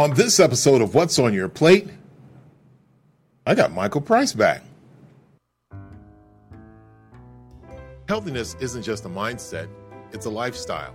[0.00, 1.86] On this episode of What's on Your Plate,
[3.46, 4.62] I got Michael Price back.
[8.08, 9.68] Healthiness isn't just a mindset,
[10.10, 10.94] it's a lifestyle.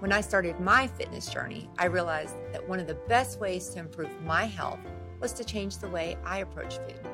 [0.00, 3.78] When I started my fitness journey, I realized that one of the best ways to
[3.78, 4.80] improve my health
[5.20, 7.08] was to change the way I approach food.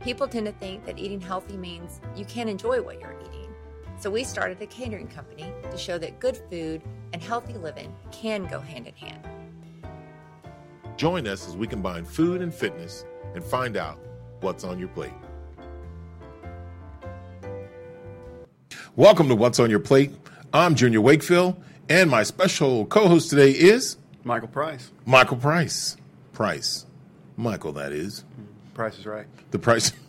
[0.00, 3.41] People tend to think that eating healthy means you can't enjoy what you're eating.
[4.02, 6.82] So we started a catering company to show that good food
[7.12, 9.24] and healthy living can go hand in hand.
[10.96, 13.04] Join us as we combine food and fitness
[13.36, 14.00] and find out
[14.40, 15.12] what's on your plate.
[18.96, 20.10] Welcome to What's on Your Plate.
[20.52, 24.90] I'm Junior Wakefield, and my special co host today is Michael Price.
[25.06, 25.96] Michael Price.
[26.32, 26.86] Price.
[27.36, 28.24] Michael, that is.
[28.74, 29.26] Price is right.
[29.52, 29.92] The price.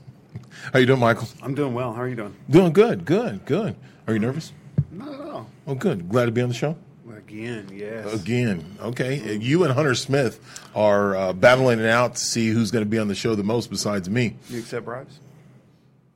[0.71, 1.27] How you doing, Michael?
[1.41, 1.93] I'm doing well.
[1.93, 2.35] How are you doing?
[2.49, 3.75] Doing good, good, good.
[4.07, 4.53] Are you nervous?
[4.91, 5.49] Not at all.
[5.67, 6.09] Oh, good.
[6.09, 6.77] Glad to be on the show.
[7.33, 8.13] Again, yes.
[8.13, 9.37] Again, okay.
[9.37, 10.39] You and Hunter Smith
[10.75, 13.43] are uh, battling it out to see who's going to be on the show the
[13.43, 14.35] most besides me.
[14.49, 15.19] You accept bribes?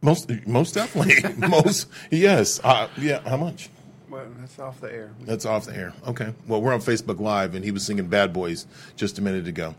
[0.01, 1.15] Most, most definitely.
[1.47, 2.59] most, yes.
[2.63, 3.27] Uh, yeah.
[3.27, 3.69] How much?
[4.09, 5.11] Well, that's off the air.
[5.21, 5.93] That's off the air.
[6.07, 6.33] Okay.
[6.47, 9.75] Well, we're on Facebook Live, and he was singing "Bad Boys" just a minute ago.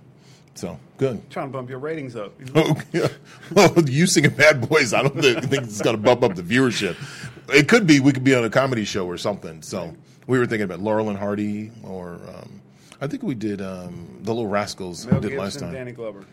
[0.58, 1.30] So good.
[1.30, 2.34] Trying to bump your ratings up.
[2.56, 3.08] Okay.
[3.52, 6.42] Well, you singing "Bad Boys," I don't think, think it's going to bump up the
[6.42, 6.96] viewership.
[7.48, 8.00] It could be.
[8.00, 9.62] We could be on a comedy show or something.
[9.62, 9.94] So
[10.26, 12.60] we were thinking about Laurel and Hardy, or um,
[13.00, 15.72] I think we did um, the Little Rascals Mel did Gibson, last time.
[15.72, 16.24] Danny Glover.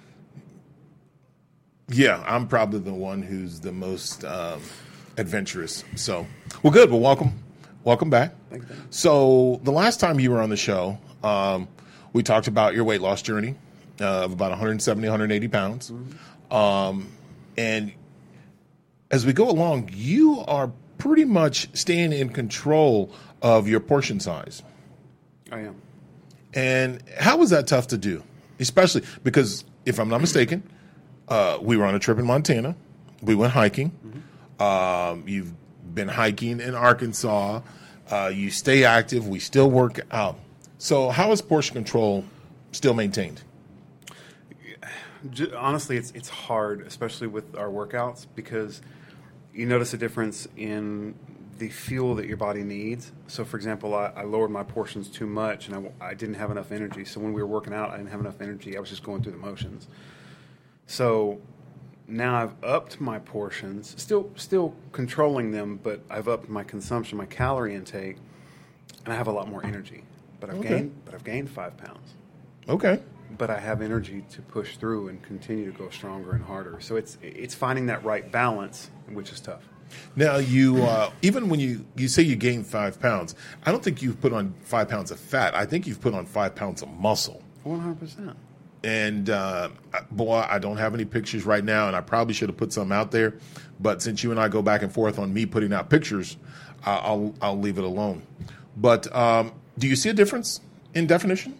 [1.89, 4.59] Yeah, I'm probably the one who's the most um,
[5.17, 5.83] adventurous.
[5.95, 6.25] So,
[6.63, 6.89] well, good.
[6.89, 7.43] Well, welcome,
[7.83, 8.33] welcome back.
[8.49, 8.75] Thank you.
[8.89, 11.67] So, the last time you were on the show, um,
[12.11, 13.53] we talked about your weight loss journey
[14.01, 15.91] uh, of about 170, 180 pounds,
[16.51, 17.11] um,
[17.57, 17.91] and
[19.11, 24.63] as we go along, you are pretty much staying in control of your portion size.
[25.51, 25.75] I am.
[26.53, 28.23] And how was that tough to do?
[28.59, 30.63] Especially because, if I'm not mistaken,
[31.27, 32.75] uh, we were on a trip in Montana.
[33.21, 33.91] We went hiking.
[34.59, 35.53] Um, you've
[35.93, 37.61] been hiking in Arkansas.
[38.09, 39.27] Uh, you stay active.
[39.27, 40.39] We still work out.
[40.77, 42.23] So, how is portion control
[42.71, 43.41] still maintained?
[45.31, 48.81] J- honestly, it's it's hard, especially with our workouts, because
[49.53, 51.15] you notice a difference in
[51.57, 53.11] the fuel that your body needs.
[53.27, 56.51] So, for example, I, I lowered my portions too much, and I, I didn't have
[56.51, 57.05] enough energy.
[57.05, 58.75] So when we were working out, I didn't have enough energy.
[58.75, 59.87] I was just going through the motions.
[60.87, 61.39] So
[62.07, 67.25] now I've upped my portions, still still controlling them, but I've upped my consumption, my
[67.25, 68.17] calorie intake,
[69.05, 70.03] and I have a lot more energy.
[70.39, 70.69] But I've Okay.
[70.69, 72.13] gained but I've gained five pounds
[72.67, 72.99] Okay.
[73.37, 76.79] But I have energy to push through and continue to go stronger and harder.
[76.79, 79.63] So it's it's finding that right balance, which is tough.
[80.15, 83.35] Now, you uh, even when you you say you gained five pounds,
[83.65, 85.55] I don't think you've put on five pounds of fat.
[85.55, 87.41] I think you've put on five pounds of muscle.
[87.63, 88.35] One hundred percent.
[88.83, 89.69] And uh,
[90.11, 92.91] boy, I don't have any pictures right now, and I probably should have put some
[92.91, 93.33] out there.
[93.79, 96.37] But since you and I go back and forth on me putting out pictures,
[96.85, 98.21] uh, I'll I'll leave it alone.
[98.77, 100.61] But um, do you see a difference
[100.93, 101.57] in definition?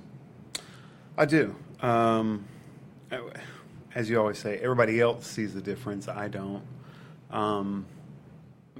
[1.17, 1.55] I do.
[1.81, 2.45] Um,
[3.93, 6.07] as you always say, everybody else sees the difference.
[6.07, 6.63] I don't.
[7.31, 7.85] Um,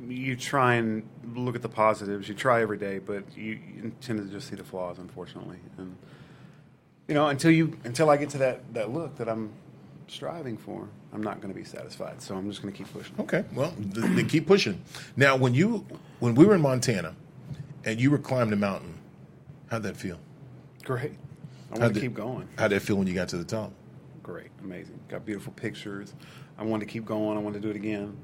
[0.08, 2.28] you try and look at the positives.
[2.28, 5.60] You try every day, but you, you tend to just see the flaws, unfortunately.
[5.78, 5.96] And
[7.08, 9.52] you know, until you until I get to that that look that I'm
[10.08, 12.22] striving for, I'm not going to be satisfied.
[12.22, 13.16] So I'm just going to keep pushing.
[13.20, 14.82] Okay, well, th- they keep pushing.
[15.16, 15.86] Now, when you
[16.20, 17.16] when we were in Montana,
[17.86, 18.96] and you were climbing the mountain,
[19.70, 20.20] how'd that feel?
[20.84, 21.14] Great.
[21.76, 22.48] I want to keep going.
[22.58, 23.72] How did it feel when you got to the top?
[24.24, 25.00] Great, amazing.
[25.08, 26.14] Got beautiful pictures.
[26.58, 27.38] I wanted to keep going.
[27.38, 28.18] I wanted to do it again.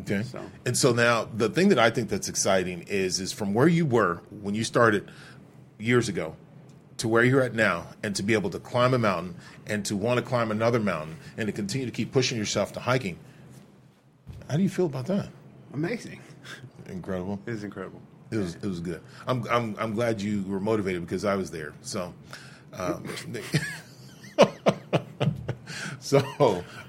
[0.00, 0.22] Okay.
[0.22, 3.68] So- And so now the thing that I think that's exciting is is from where
[3.68, 5.10] you were when you started
[5.78, 6.36] years ago
[6.98, 9.34] to where you're at now and to be able to climb a mountain
[9.66, 12.80] and to want to climb another mountain and to continue to keep pushing yourself to
[12.80, 13.18] hiking.
[14.48, 15.28] How do you feel about that?
[15.74, 16.20] Amazing.
[16.88, 17.40] Incredible.
[17.46, 18.00] It is incredible.
[18.30, 19.00] It was it was good.
[19.26, 21.72] I'm I'm I'm glad you were motivated because I was there.
[21.82, 22.14] So
[22.78, 23.04] um,
[26.00, 26.20] so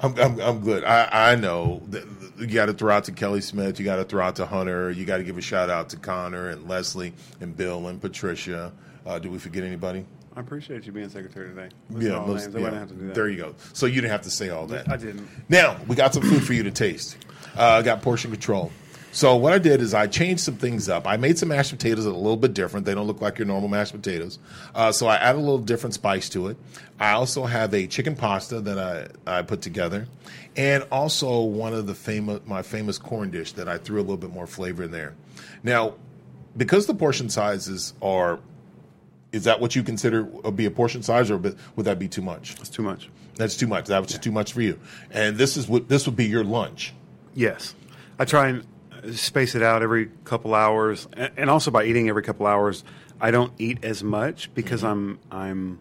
[0.02, 0.84] I'm, I'm I'm good.
[0.84, 2.06] I I know that
[2.38, 3.80] you got to throw out to Kelly Smith.
[3.80, 4.92] You got to throw out to Hunter.
[4.92, 8.72] You got to give a shout out to Connor and Leslie and Bill and Patricia.
[9.06, 10.06] Uh, did we forget anybody?
[10.36, 11.69] I appreciate you being secretary today.
[11.92, 12.56] Listen to most- names.
[12.56, 13.16] I wouldn't have to do that.
[13.16, 13.56] there you go.
[13.74, 14.90] So you didn't have to say all that.
[14.90, 15.28] I didn't.
[15.48, 17.18] Now we got some food for you to taste.
[17.56, 18.72] Uh, I got portion control.
[19.13, 21.07] So what I did is I changed some things up.
[21.07, 22.88] I made some mashed potatoes that are a little bit different.
[22.88, 24.39] They don't look like your normal mashed potatoes.
[24.74, 26.57] Uh, so I added a little different spice to it.
[27.00, 30.07] I also have a chicken pasta that I, I put together,
[30.57, 34.18] and also one of the famous my famous corn dish that I threw a little
[34.18, 35.13] bit more flavor in there.
[35.62, 35.94] Now,
[36.57, 38.39] because the portion sizes are
[39.31, 42.56] Is that what you consider be a portion size, or would that be too much?
[42.56, 43.09] That's too much.
[43.36, 43.88] That's too much.
[43.88, 44.80] That was just too much for you.
[45.09, 46.94] And this is what this would be your lunch.
[47.33, 47.74] Yes,
[48.19, 48.63] I try and
[49.12, 52.84] space it out every couple hours, and also by eating every couple hours,
[53.20, 55.80] I don't eat as much because I'm I'm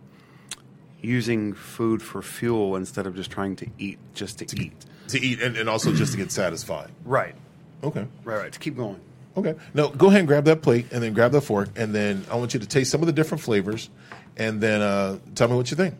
[1.00, 4.72] using food for fuel instead of just trying to eat just to, eat.
[5.08, 6.90] To eat and, and also just to get satisfied.
[7.04, 7.34] Right,
[7.82, 8.06] Okay.
[8.22, 8.52] right, right.
[8.52, 9.00] To keep going.
[9.36, 9.54] Okay.
[9.74, 12.36] No, go ahead and grab that plate and then grab the fork and then I
[12.36, 13.90] want you to taste some of the different flavors
[14.36, 15.94] and then uh, tell me what you think.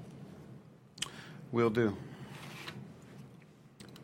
[1.50, 1.96] Will do.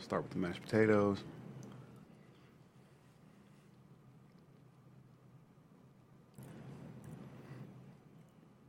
[0.01, 1.19] Start with the mashed potatoes.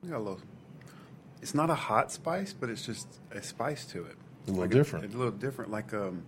[0.07, 0.39] Got a little.
[1.41, 4.15] It's not a hot spice, but it's just a spice to it.
[4.47, 5.05] A little Like different.
[5.05, 6.23] it's a little different, like um,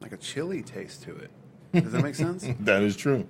[0.00, 1.30] like a chili taste to it.
[1.82, 2.46] Does that make sense?
[2.60, 3.26] That is true.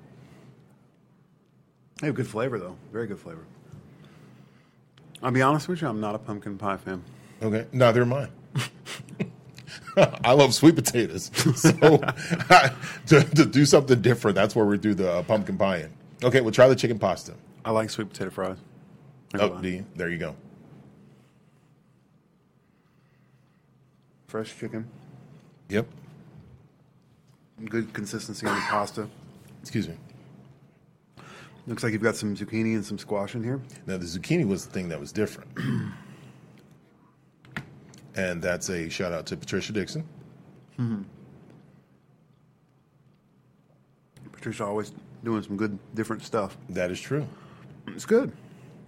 [2.01, 2.77] They have good flavor though.
[2.93, 3.45] Very good flavor.
[5.23, 7.03] I'll be honest with you, I'm not a pumpkin pie fan.
[7.43, 7.67] Okay.
[7.73, 8.29] Neither am I.
[10.25, 11.31] I love sweet potatoes.
[11.57, 11.99] So
[13.07, 15.93] to, to do something different, that's where we do the uh, pumpkin pie in.
[16.23, 17.35] Okay, we'll try the chicken pasta.
[17.67, 18.59] I like sweet potato fries.
[19.35, 20.37] Oh, D, there you go.
[24.29, 24.89] Fresh chicken.
[25.69, 25.89] Yep.
[27.65, 29.09] Good consistency on the pasta.
[29.63, 29.97] Excuse me.
[31.67, 33.61] Looks like you've got some zucchini and some squash in here.
[33.85, 35.51] Now, the zucchini was the thing that was different.
[38.15, 40.07] and that's a shout out to Patricia Dixon.
[40.77, 41.03] Hmm.
[44.31, 44.93] Patricia always
[45.25, 46.57] doing some good, different stuff.
[46.69, 47.27] That is true.
[47.89, 48.33] It's good.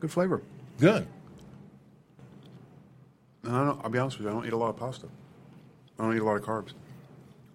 [0.01, 0.43] Good flavor.
[0.79, 1.07] Good.
[3.45, 5.07] And I don't, I'll be honest with you, I don't eat a lot of pasta.
[5.99, 6.73] I don't eat a lot of carbs.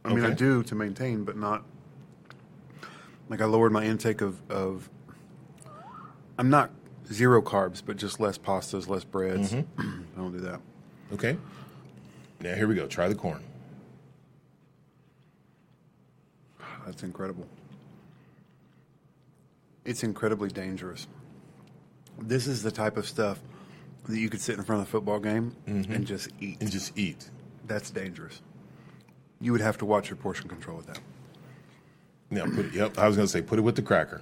[0.06, 1.64] I mean, I do to maintain, but not.
[3.30, 4.42] Like, I lowered my intake of.
[4.50, 4.90] of
[6.38, 6.72] I'm not
[7.12, 9.54] zero carbs, but just less pastas, less breads.
[9.54, 10.02] Mm-hmm.
[10.16, 10.60] I don't do that.
[11.14, 11.38] Okay.
[12.42, 12.88] Now, here we go.
[12.88, 13.42] Try the corn.
[16.86, 17.48] That's incredible.
[19.86, 21.08] It's incredibly dangerous.
[22.20, 23.40] This is the type of stuff
[24.08, 26.62] that you could sit in front of a football game and just eat.
[26.62, 27.30] And just eat.
[27.68, 28.42] That's dangerous.
[29.40, 31.00] You would have to watch your portion control with that.
[32.32, 32.98] Yeah, put it, yep.
[32.98, 34.22] I was going to say, put it with the cracker.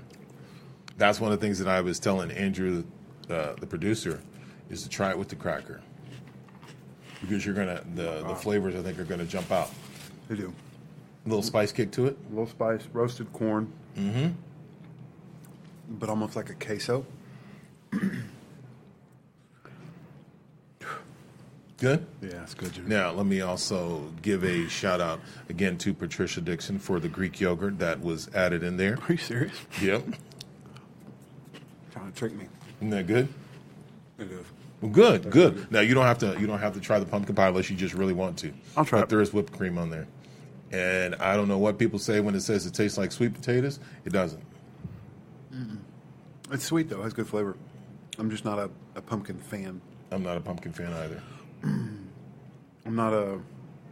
[0.97, 2.83] That's one of the things that I was telling Andrew,
[3.29, 4.21] uh, the producer,
[4.69, 5.81] is to try it with the cracker.
[7.21, 9.69] Because you're gonna the, the flavors I think are gonna jump out.
[10.27, 10.53] They do.
[11.25, 12.17] A little spice kick to it.
[12.27, 13.71] A little spice, roasted corn.
[13.95, 14.29] Mm-hmm.
[15.89, 17.05] But almost like a queso.
[21.77, 22.05] Good.
[22.21, 22.87] Yeah, it's good.
[22.87, 27.39] Now, let me also give a shout out again to Patricia Dixon for the Greek
[27.41, 28.99] yogurt that was added in there.
[29.09, 29.55] Are you serious?
[29.81, 30.03] Yep.
[31.91, 32.45] Trying to trick me.
[32.77, 33.27] Isn't that good?
[34.19, 34.45] It is.
[34.79, 35.71] Well, good, good.
[35.71, 37.75] Now you don't have to you don't have to try the pumpkin pie unless you
[37.75, 38.51] just really want to.
[38.77, 39.09] I'll try But it.
[39.09, 40.07] there is whipped cream on there,
[40.71, 43.79] and I don't know what people say when it says it tastes like sweet potatoes.
[44.05, 44.41] It doesn't.
[46.51, 46.99] It's sweet though.
[47.01, 47.55] It has good flavor.
[48.19, 49.81] I'm just not a, a pumpkin fan.
[50.11, 51.21] I'm not a pumpkin fan either.
[51.63, 53.39] I'm not a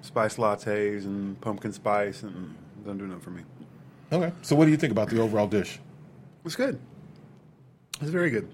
[0.01, 2.55] spice lattes and pumpkin spice and
[2.85, 3.43] don't do nothing for me.
[4.11, 4.33] Okay.
[4.41, 5.79] So what do you think about the overall dish?
[6.45, 6.79] It's good.
[8.01, 8.49] It's very good.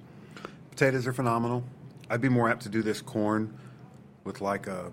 [0.71, 1.63] Potatoes are phenomenal.
[2.09, 3.57] I'd be more apt to do this corn
[4.23, 4.91] with like a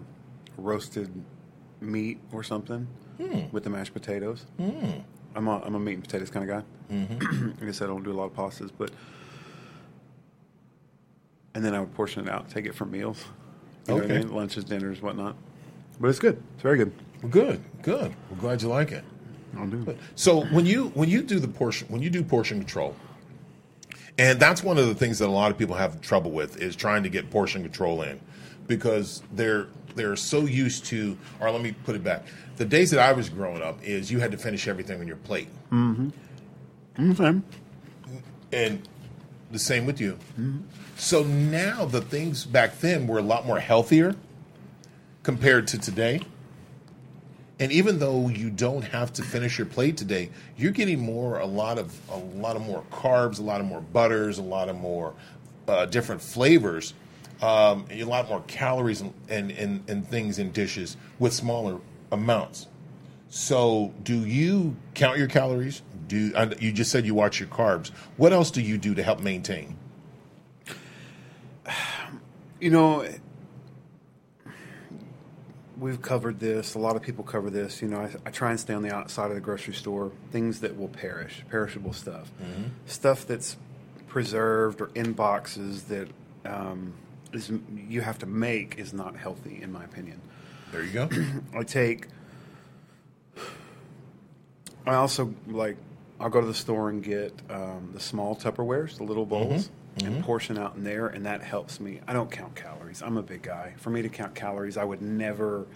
[0.57, 1.11] roasted
[1.81, 2.87] meat or something
[3.50, 4.47] with the mashed potatoes.
[5.35, 6.95] I'm a, I'm a meat and potatoes kind of guy.
[6.95, 7.52] Mm-hmm.
[7.69, 8.91] I said, I don't do a lot of pastas, but
[11.55, 13.25] and then I would portion it out, take it for meals.
[13.87, 14.19] You know what I Okay.
[14.21, 14.33] mean?
[14.35, 15.37] Lunches, dinners, whatnot.
[16.01, 16.43] But it's good.
[16.55, 16.93] It's very good.
[17.23, 18.15] Well, good, good.
[18.31, 19.05] We're glad you like it.
[19.57, 19.99] I'll do it.
[20.15, 22.97] So when you when you do the portion when you do portion control,
[24.19, 26.75] and that's one of the things that a lot of people have trouble with is
[26.75, 28.19] trying to get portion control in,
[28.67, 31.17] because they're they're so used to.
[31.41, 32.25] Or let me put it back:
[32.57, 35.17] the days that I was growing up is you had to finish everything on your
[35.17, 36.09] plate, Mm-hmm.
[37.11, 37.41] Okay.
[38.53, 38.89] and
[39.53, 40.19] the same with you.
[40.97, 44.17] So now the things back then were a lot more healthier
[45.23, 46.21] compared to today.
[47.61, 51.47] And even though you don't have to finish your plate today, you're getting more a
[51.47, 54.77] lot of a lot of more carbs, a lot of more butters, a lot of
[54.77, 55.15] more
[55.69, 56.95] uh, different flavors,
[57.41, 61.79] um, a lot more calories and, and, and, and things in dishes with smaller
[62.11, 62.67] amounts.
[63.29, 65.83] So, do you count your calories?
[66.12, 67.88] Do and you just said you watch your carbs?
[68.19, 69.78] What else do you do to help maintain?
[72.61, 73.09] You know,
[75.78, 76.75] we've covered this.
[76.75, 77.81] A lot of people cover this.
[77.81, 80.12] You know, I, I try and stay on the outside of the grocery store.
[80.33, 82.31] Things that will perish, perishable stuff,
[82.85, 83.57] stuff that's
[84.07, 86.09] preserved or in boxes that
[86.45, 86.92] um,
[87.33, 87.50] is
[87.88, 90.21] you have to make is not healthy, in my opinion.
[90.73, 91.09] There you go.
[91.59, 92.09] I take.
[94.87, 95.78] I also like.
[96.23, 100.23] I'll go to the store and get um, the small Tupperwares, the little bowls, and
[100.23, 102.00] portion out in there, and that helps me.
[102.07, 103.02] I don't count calories.
[103.02, 103.75] I'm a big guy.
[103.79, 105.67] For me to count calories, I would never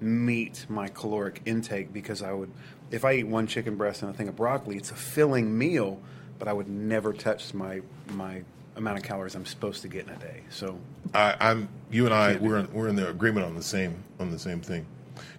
[0.00, 2.50] meet my caloric intake because I would,
[2.90, 6.00] if I eat one chicken breast and a thing of broccoli, it's a filling meal,
[6.40, 8.42] but I would never touch my my
[8.76, 10.42] amount of calories I'm supposed to get in a day.
[10.50, 10.76] So
[11.14, 14.32] I, I'm you and I we're in, we're in the agreement on the same on
[14.32, 14.86] the same thing.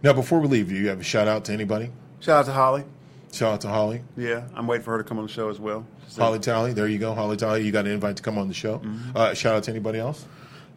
[0.02, 1.92] Now, before we leave, do you have a shout out to anybody?
[2.22, 2.86] shout out to Holly.
[3.36, 5.60] Shout out to Holly, Yeah, I'm waiting for her to come on the show as
[5.60, 5.86] well.
[6.08, 6.72] So- Holly Talley.
[6.74, 7.66] There you go, Holly Talley.
[7.66, 8.80] You got an invite to come on the show.
[8.80, 9.12] Mm-hmm.
[9.18, 10.26] Uh, shout out to anybody else?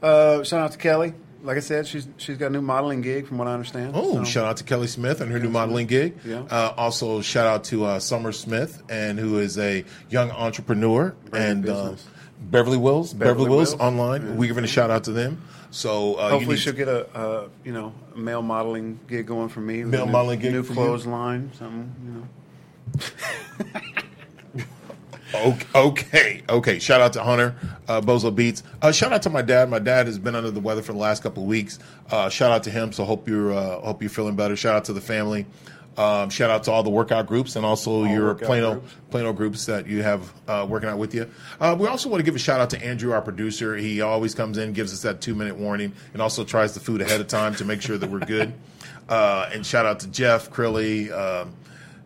[0.02, 1.14] Uh, shout out to Kelly.
[1.44, 3.92] Like I said, she's she's got a new modeling gig, from what I understand.
[3.94, 6.18] Oh, So- shout out to Kelly Smith and her new modeling gig.
[6.24, 6.40] Yeah.
[6.50, 11.64] Uh, also, shout out to uh, Summer Smith, and who is a young entrepreneur Brand
[11.64, 11.92] and uh.
[12.40, 13.12] Beverly Wills.
[13.14, 13.80] Beverly, Beverly Wills, Wills.
[13.80, 14.36] online.
[14.36, 15.42] We're giving a shout out to them.
[15.70, 19.60] So uh, you Hopefully, she'll get a, a you know male modeling gig going for
[19.60, 19.84] me.
[19.84, 21.94] Male new, modeling gig new clothes line, something.
[22.04, 22.28] You know.
[25.74, 26.78] Okay, okay.
[26.78, 27.54] Shout out to Hunter,
[27.86, 28.62] uh, Bozo Beats.
[28.80, 29.68] Uh, shout out to my dad.
[29.68, 31.78] My dad has been under the weather for the last couple of weeks.
[32.10, 32.92] Uh, shout out to him.
[32.92, 34.56] So hope you're uh, hope you're feeling better.
[34.56, 35.46] Shout out to the family.
[35.98, 38.94] Um, shout out to all the workout groups and also your Plano groups.
[39.10, 41.28] Plano groups that you have uh, working out with you.
[41.60, 43.76] Uh, we also want to give a shout out to Andrew, our producer.
[43.76, 47.00] He always comes in, gives us that two minute warning, and also tries the food
[47.00, 48.54] ahead of time to make sure that we're good.
[49.08, 51.10] Uh, and shout out to Jeff Crilley.
[51.10, 51.54] Um,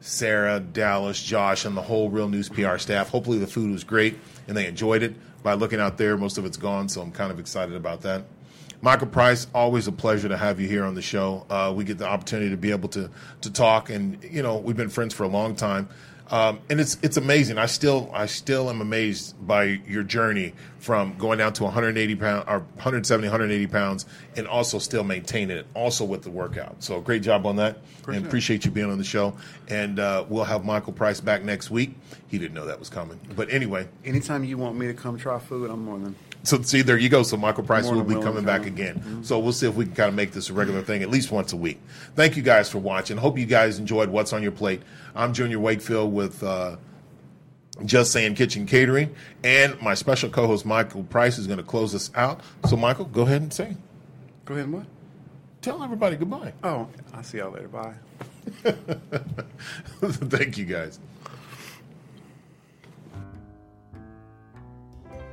[0.03, 3.09] Sarah, Dallas, Josh, and the whole Real News PR staff.
[3.09, 4.19] Hopefully, the food was great
[4.49, 5.15] and they enjoyed it.
[5.43, 8.25] By looking out there, most of it's gone, so I'm kind of excited about that.
[8.81, 11.47] Michael Price, always a pleasure to have you here on the show.
[11.49, 13.09] Uh, we get the opportunity to be able to
[13.43, 15.89] to talk, and you know we've been friends for a long time,
[16.31, 17.59] um, and it's it's amazing.
[17.59, 22.45] I still I still am amazed by your journey from going down to 180 pounds
[22.49, 26.83] or 170 180 pounds, and also still maintaining it, also with the workout.
[26.83, 29.37] So great job on that, and appreciate you being on the show.
[29.69, 31.95] And uh, we'll have Michael Price back next week.
[32.29, 33.89] He didn't know that was coming, but anyway.
[34.05, 36.15] Anytime you want me to come try food, I'm more than.
[36.45, 37.23] So see, there you go.
[37.23, 39.23] So Michael Price will be coming back again.
[39.23, 41.31] So we'll see if we can kind of make this a regular thing, at least
[41.31, 41.81] once a week.
[42.17, 43.17] Thank you guys for watching.
[43.17, 44.83] Hope you guys enjoyed what's on your plate.
[45.15, 46.77] I'm Junior Wakefield with uh,
[47.85, 52.11] Just Saying Kitchen Catering, and my special co-host Michael Price is going to close us
[52.17, 52.41] out.
[52.69, 53.77] So Michael, go ahead and say,
[54.45, 54.87] Go ahead and what?
[55.61, 56.53] tell everybody goodbye.
[56.65, 57.69] Oh, I'll see y'all later.
[57.69, 57.95] Bye.
[60.03, 60.99] Thank you guys.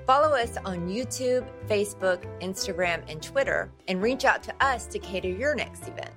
[0.10, 5.30] Follow us on YouTube, Facebook, Instagram, and Twitter, and reach out to us to cater
[5.30, 6.10] your next event.